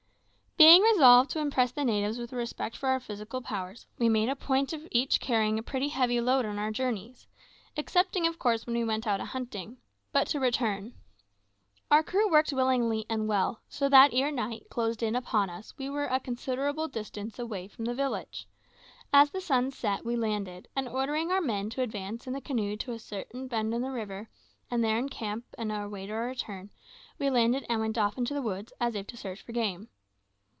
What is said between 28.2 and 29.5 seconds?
the woods as if to search